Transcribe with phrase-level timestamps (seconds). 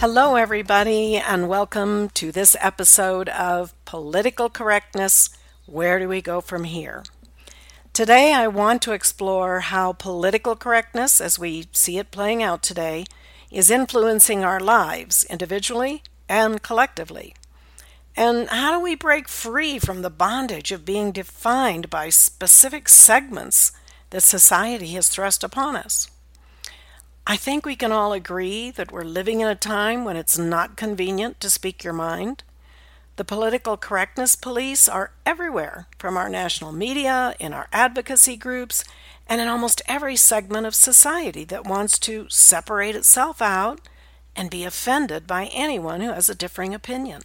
[0.00, 5.30] Hello, everybody, and welcome to this episode of Political Correctness
[5.66, 7.02] Where Do We Go From Here?
[7.92, 13.06] Today, I want to explore how political correctness, as we see it playing out today,
[13.50, 17.34] is influencing our lives individually and collectively.
[18.16, 23.72] And how do we break free from the bondage of being defined by specific segments
[24.10, 26.08] that society has thrust upon us?
[27.30, 30.78] I think we can all agree that we're living in a time when it's not
[30.78, 32.42] convenient to speak your mind.
[33.16, 38.82] The political correctness police are everywhere, from our national media, in our advocacy groups,
[39.28, 43.86] and in almost every segment of society that wants to separate itself out
[44.34, 47.20] and be offended by anyone who has a differing opinion.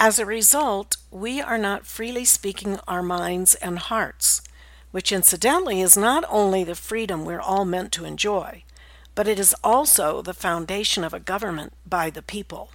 [0.00, 4.42] As a result, we are not freely speaking our minds and hearts,
[4.90, 8.64] which incidentally is not only the freedom we're all meant to enjoy,
[9.14, 12.70] but it is also the foundation of a government by the people.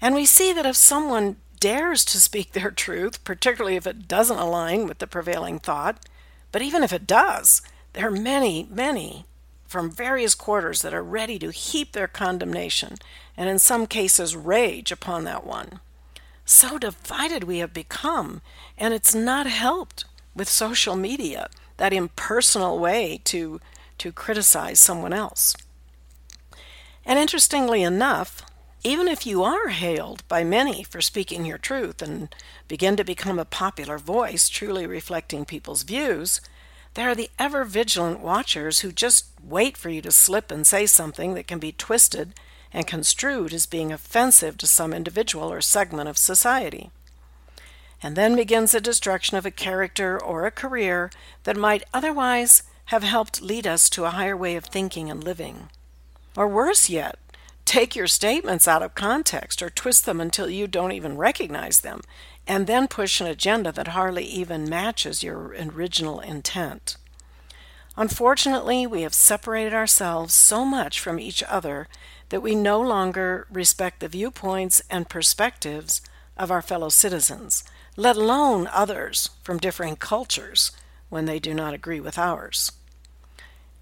[0.00, 4.38] And we see that if someone dares to speak their truth, particularly if it doesn't
[4.38, 6.06] align with the prevailing thought,
[6.52, 7.62] but even if it does,
[7.92, 9.24] there are many, many
[9.66, 12.96] from various quarters that are ready to heap their condemnation
[13.36, 15.80] and in some cases rage upon that one.
[16.44, 18.40] So divided we have become,
[18.78, 23.60] and it's not helped with social media, that impersonal way to
[23.98, 25.54] to criticize someone else.
[27.04, 28.42] And interestingly enough,
[28.84, 32.34] even if you are hailed by many for speaking your truth and
[32.68, 36.40] begin to become a popular voice truly reflecting people's views,
[36.94, 40.86] there are the ever vigilant watchers who just wait for you to slip and say
[40.86, 42.34] something that can be twisted
[42.72, 46.90] and construed as being offensive to some individual or segment of society.
[48.02, 51.10] And then begins the destruction of a character or a career
[51.44, 55.68] that might otherwise have helped lead us to a higher way of thinking and living.
[56.34, 57.18] Or worse yet,
[57.66, 62.00] take your statements out of context or twist them until you don't even recognize them,
[62.46, 66.96] and then push an agenda that hardly even matches your original intent.
[67.94, 71.88] Unfortunately, we have separated ourselves so much from each other
[72.30, 76.00] that we no longer respect the viewpoints and perspectives
[76.38, 77.64] of our fellow citizens,
[77.96, 80.72] let alone others from differing cultures
[81.10, 82.72] when they do not agree with ours.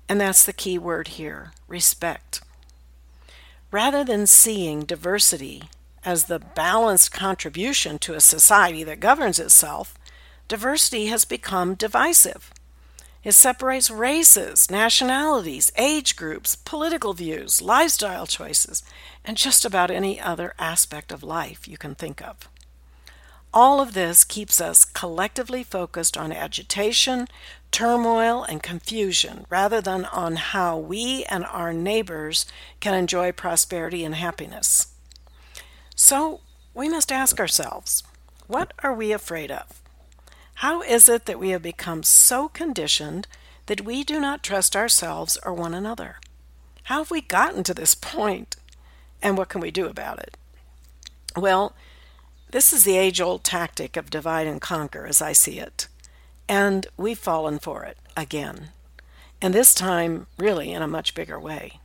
[0.09, 2.41] And that's the key word here respect.
[3.71, 5.65] Rather than seeing diversity
[6.05, 9.95] as the balanced contribution to a society that governs itself,
[10.47, 12.53] diversity has become divisive.
[13.25, 18.85] It separates races, nationalities, age groups, political views, lifestyle choices,
[19.25, 22.49] and just about any other aspect of life you can think of.
[23.55, 27.27] All of this keeps us collectively focused on agitation,
[27.71, 32.47] turmoil, and confusion rather than on how we and our neighbors
[32.81, 34.89] can enjoy prosperity and happiness.
[35.95, 36.41] So,
[36.75, 38.03] we must ask ourselves
[38.47, 39.83] what are we afraid of?
[40.61, 43.27] How is it that we have become so conditioned
[43.67, 46.17] that we do not trust ourselves or one another?
[46.85, 48.57] How have we gotten to this point?
[49.21, 50.37] And what can we do about it?
[51.35, 51.75] Well,
[52.51, 55.89] this is the age old tactic of divide and conquer, as I see it.
[56.49, 58.69] And we've fallen for it again.
[59.43, 61.81] And this time, really, in a much bigger way.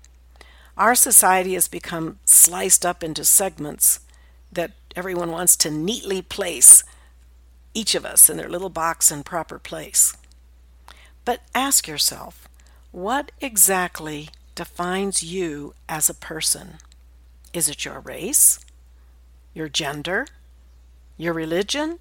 [0.77, 3.99] Our society has become sliced up into segments
[4.51, 6.83] that everyone wants to neatly place
[7.73, 10.16] each of us in their little box and proper place.
[11.25, 12.47] But ask yourself
[12.91, 16.78] what exactly defines you as a person?
[17.53, 18.59] Is it your race?
[19.53, 20.28] Your gender?
[21.22, 22.00] Your religion,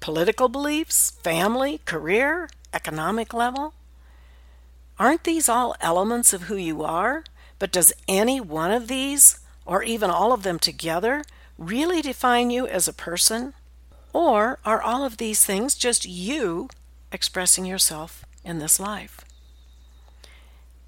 [0.00, 3.74] political beliefs, family, career, economic level?
[4.98, 7.24] Aren't these all elements of who you are?
[7.58, 11.24] But does any one of these, or even all of them together,
[11.58, 13.54] really define you as a person?
[14.12, 16.68] Or are all of these things just you
[17.12, 19.20] expressing yourself in this life?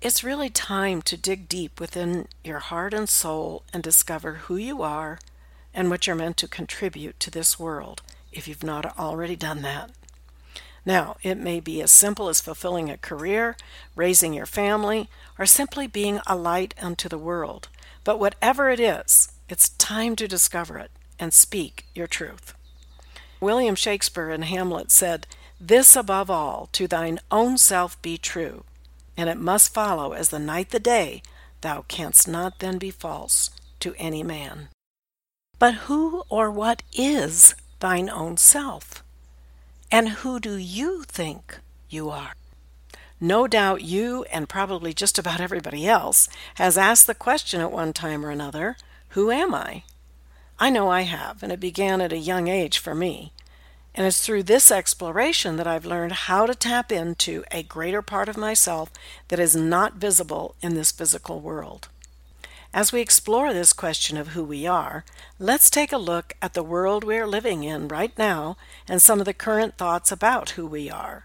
[0.01, 4.81] It's really time to dig deep within your heart and soul and discover who you
[4.81, 5.19] are
[5.79, 8.03] and what you're meant to contribute to this world
[8.33, 9.93] if you've not already done that.
[10.85, 13.57] Now, it may be as simple as fulfilling a career,
[13.95, 15.09] raising your family,
[15.39, 17.69] or simply being a light unto the world.
[18.03, 22.55] But whatever it is, it's time to discover it and speak your truth.
[23.41, 25.29] William Shakespeare in Hamlet said,
[25.61, 28.65] This above all, to thine own self be true,
[29.17, 31.23] and it must follow as the night the day,
[31.61, 34.71] thou canst not then be false to any man.
[35.59, 39.03] But who or what is thine own self?
[39.91, 41.59] And who do you think
[41.89, 42.35] you are?
[43.21, 47.93] No doubt you, and probably just about everybody else, has asked the question at one
[47.93, 48.77] time or another
[49.11, 49.83] Who am I?
[50.61, 53.33] I know I have, and it began at a young age for me.
[53.95, 58.29] And it's through this exploration that I've learned how to tap into a greater part
[58.29, 58.91] of myself
[59.27, 61.89] that is not visible in this physical world.
[62.75, 65.05] As we explore this question of who we are,
[65.39, 68.57] let's take a look at the world we are living in right now
[68.87, 71.25] and some of the current thoughts about who we are,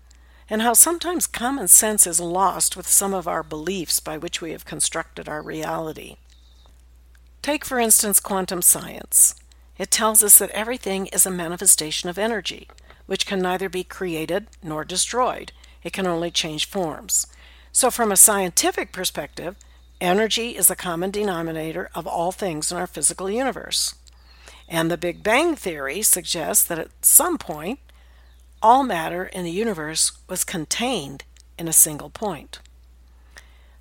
[0.49, 4.51] and how sometimes common sense is lost with some of our beliefs by which we
[4.51, 6.15] have constructed our reality.
[7.41, 9.35] Take, for instance, quantum science.
[9.77, 12.69] It tells us that everything is a manifestation of energy,
[13.05, 15.51] which can neither be created nor destroyed.
[15.83, 17.27] It can only change forms.
[17.73, 19.57] So, from a scientific perspective,
[20.03, 23.95] Energy is the common denominator of all things in our physical universe.
[24.67, 27.79] And the Big Bang Theory suggests that at some point,
[28.61, 31.23] all matter in the universe was contained
[31.57, 32.59] in a single point.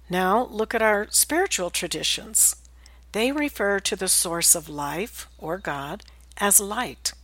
[0.08, 2.54] Now, look at our spiritual traditions.
[3.10, 6.04] They refer to the source of life, or God,
[6.36, 7.14] as light.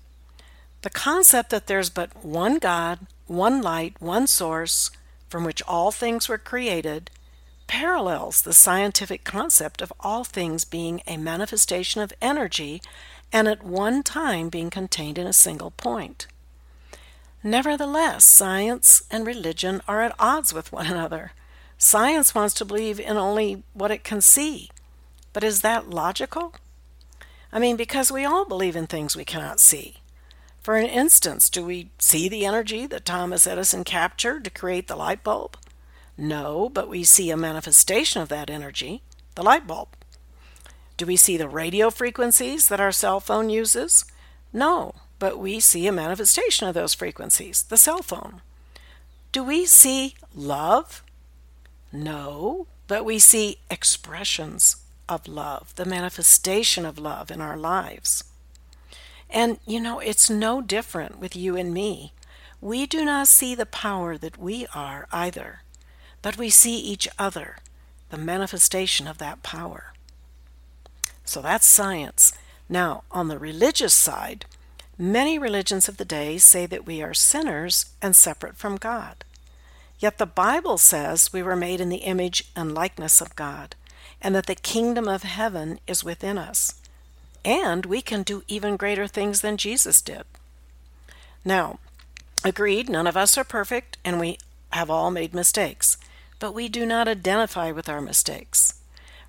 [0.83, 4.91] The concept that there's but one God, one light, one source,
[5.29, 7.13] from which all things were created,
[7.69, 12.83] parallels the scientific concept of all things being a manifestation of energy
[13.33, 16.27] and at one time being contained in a single point.
[17.45, 21.33] Nevertheless, science and religion are at odds with one another.
[21.77, 24.69] Science wants to believe in only what it can see.
[25.33, 26.55] But is that logical?
[27.53, 29.99] I mean, because we all believe in things we cannot see.
[30.61, 34.97] For an instance, do we see the energy that Thomas Edison captured to create the
[34.97, 35.57] light bulb?
[36.21, 39.03] No, but we see a manifestation of that energy,
[39.37, 39.91] the light bulb.
[40.97, 44.05] Do we see the radio frequencies that our cell phone uses?
[44.53, 48.43] No, but we see a manifestation of those frequencies, the cell phone.
[49.31, 51.05] Do we see love?
[51.93, 54.77] No, but we see expressions
[55.09, 58.25] of love, the manifestation of love in our lives.
[59.31, 62.13] And you know, it's no different with you and me.
[62.61, 65.61] We do not see the power that we are either
[66.23, 67.57] but we see each other,
[68.11, 69.93] the manifestation of that power.
[71.25, 72.33] So that's science.
[72.69, 74.45] Now, on the religious side,
[74.97, 79.25] many religions of the day say that we are sinners and separate from God.
[79.99, 83.75] Yet the Bible says we were made in the image and likeness of God,
[84.21, 86.81] and that the kingdom of heaven is within us.
[87.45, 90.25] And we can do even greater things than Jesus did.
[91.45, 91.79] Now,
[92.45, 94.39] agreed, none of us are perfect, and we
[94.71, 95.97] have all made mistakes
[96.39, 98.81] but we do not identify with our mistakes.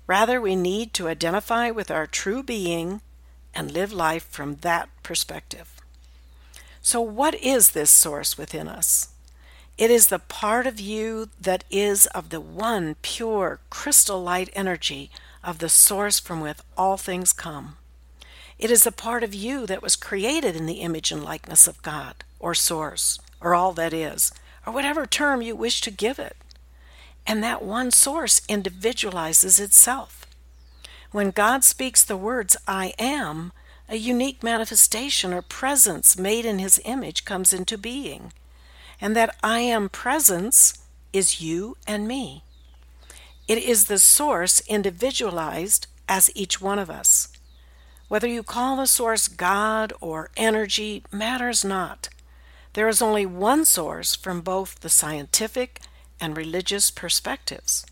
[0.06, 3.00] Rather, we need to identify with our true being
[3.54, 5.80] and live life from that perspective.
[6.82, 9.08] So, what is this source within us?
[9.76, 15.10] It is the part of you that is of the one pure crystal light energy
[15.42, 17.76] of the source from which all things come.
[18.58, 21.80] It is the part of you that was created in the image and likeness of
[21.82, 24.32] God, or source, or all that is,
[24.66, 26.36] or whatever term you wish to give it
[27.30, 30.26] and that one source individualizes itself.
[31.12, 33.52] When God speaks the words, I am,
[33.88, 38.32] a unique manifestation or presence made in His image comes into being.
[39.00, 40.82] And that I am presence
[41.12, 42.42] is you and me.
[43.46, 47.28] It is the source individualized as each one of us.
[48.08, 52.08] Whether you call the source God or energy matters not.
[52.72, 55.80] There is only one source from both the scientific
[56.20, 57.86] and religious perspectives.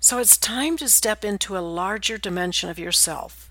[0.00, 3.50] So it's time to step into a larger dimension of yourself.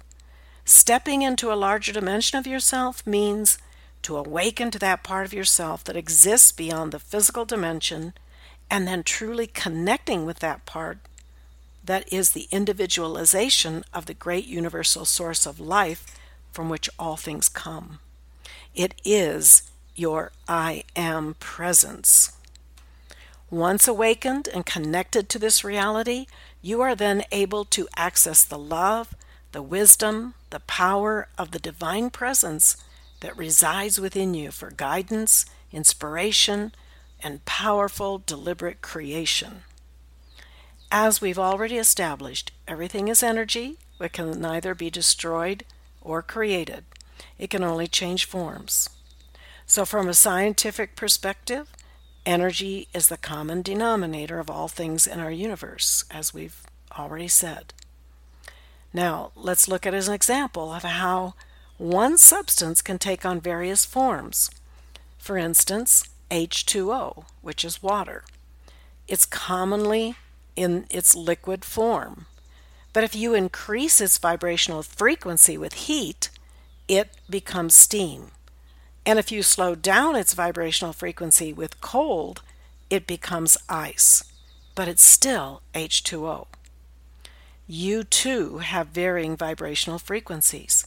[0.65, 3.57] Stepping into a larger dimension of yourself means
[4.01, 8.13] to awaken to that part of yourself that exists beyond the physical dimension
[8.69, 10.97] and then truly connecting with that part
[11.83, 16.17] that is the individualization of the great universal source of life
[16.51, 17.99] from which all things come.
[18.75, 19.63] It is
[19.95, 22.33] your I am presence.
[23.51, 26.25] Once awakened and connected to this reality,
[26.61, 29.13] you are then able to access the love,
[29.51, 32.77] the wisdom, the power of the divine presence
[33.19, 36.73] that resides within you for guidance, inspiration,
[37.21, 39.63] and powerful, deliberate creation.
[40.89, 45.65] As we've already established, everything is energy, but can neither be destroyed
[46.01, 46.85] or created.
[47.37, 48.89] It can only change forms.
[49.65, 51.71] So, from a scientific perspective,
[52.25, 56.61] energy is the common denominator of all things in our universe, as we've
[56.97, 57.73] already said.
[58.93, 61.33] Now, let's look at an example of how
[61.77, 64.51] one substance can take on various forms.
[65.17, 68.23] For instance, H2O, which is water.
[69.07, 70.15] It's commonly
[70.55, 72.25] in its liquid form.
[72.93, 76.29] But if you increase its vibrational frequency with heat,
[76.87, 78.31] it becomes steam.
[79.05, 82.41] And if you slow down its vibrational frequency with cold,
[82.89, 84.23] it becomes ice.
[84.75, 86.47] But it's still H2O.
[87.67, 90.85] You too have varying vibrational frequencies.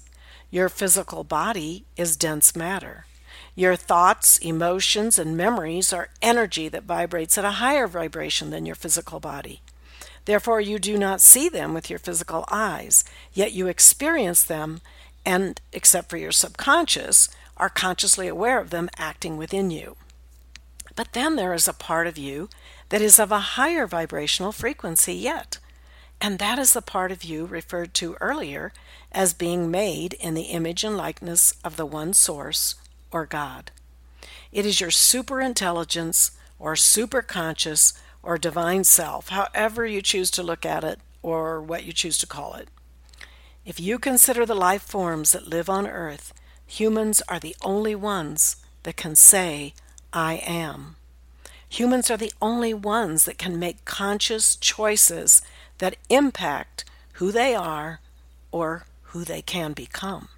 [0.51, 3.07] Your physical body is dense matter.
[3.57, 8.75] Your thoughts, emotions, and memories are energy that vibrates at a higher vibration than your
[8.75, 9.63] physical body.
[10.25, 14.81] Therefore, you do not see them with your physical eyes, yet you experience them
[15.25, 19.97] and, except for your subconscious, are consciously aware of them acting within you.
[20.97, 22.49] But then there is a part of you
[22.89, 25.59] that is of a higher vibrational frequency yet,
[26.21, 28.73] and that is the part of you referred to earlier
[29.13, 32.77] as being made in the image and likeness of the one source
[33.11, 33.71] or God.
[34.53, 40.85] It is your superintelligence or superconscious or divine self, however you choose to look at
[40.85, 42.69] it or what you choose to call it.
[43.65, 46.33] If you consider the life forms that live on earth,
[46.79, 49.75] humans are the only ones that can say,
[50.13, 50.97] I am.
[51.69, 55.43] Humans are the only ones that can make conscious choices
[55.79, 58.01] that impact who they are
[58.51, 60.29] or who they can become.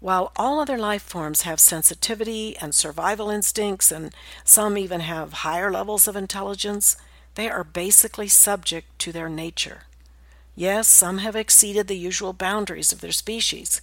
[0.00, 4.14] While all other life forms have sensitivity and survival instincts, and
[4.44, 6.96] some even have higher levels of intelligence,
[7.36, 9.84] they are basically subject to their nature.
[10.54, 13.80] Yes, some have exceeded the usual boundaries of their species,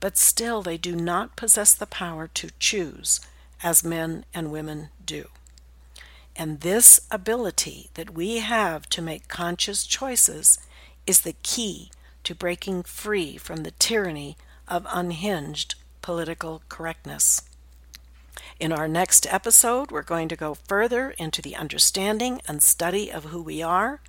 [0.00, 3.20] but still they do not possess the power to choose
[3.62, 5.28] as men and women do.
[6.34, 10.58] And this ability that we have to make conscious choices
[11.06, 11.90] is the key
[12.24, 14.36] to breaking free from the tyranny
[14.68, 17.42] of unhinged political correctness.
[18.60, 23.24] In our next episode, we're going to go further into the understanding and study of
[23.24, 24.00] who we are,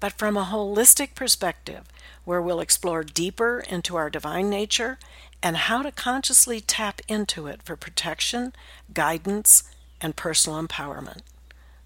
[0.00, 1.84] but from a holistic perspective,
[2.24, 4.98] where we'll explore deeper into our divine nature
[5.42, 8.52] and how to consciously tap into it for protection,
[8.92, 9.64] guidance,
[10.00, 11.20] and personal empowerment.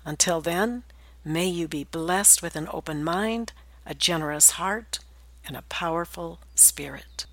[0.04, 0.84] Until then,
[1.24, 3.52] may you be blessed with an open mind,
[3.84, 5.00] a generous heart,
[5.46, 7.26] and a powerful spirit.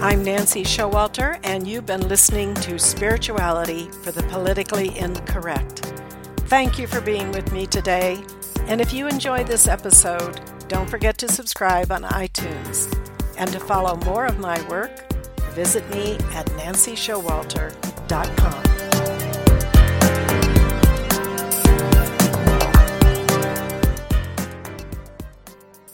[0.00, 6.03] I'm Nancy Showalter, and you've been listening to Spirituality for the Politically Incorrect.
[6.54, 8.24] Thank you for being with me today.
[8.68, 12.96] And if you enjoyed this episode, don't forget to subscribe on iTunes.
[13.36, 15.12] And to follow more of my work,
[15.50, 18.73] visit me at nancyshowalter.com.